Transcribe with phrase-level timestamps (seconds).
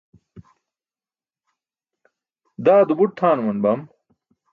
[2.63, 3.79] daado buṭ tʰaanuman bam